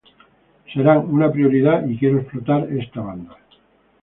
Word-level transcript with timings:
Serán 0.73 0.97
una 1.13 1.31
prioridad, 1.31 1.85
y 1.87 1.95
quiero 1.99 2.21
explotar 2.21 2.67
esta 2.73 3.01
banda". 3.01 3.37